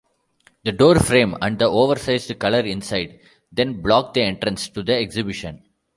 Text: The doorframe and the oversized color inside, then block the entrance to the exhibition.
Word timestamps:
The 0.63 0.71
doorframe 0.71 1.37
and 1.43 1.59
the 1.59 1.65
oversized 1.65 2.39
color 2.39 2.61
inside, 2.61 3.19
then 3.51 3.83
block 3.83 4.15
the 4.15 4.23
entrance 4.23 4.67
to 4.69 4.81
the 4.81 4.95
exhibition. 4.99 5.61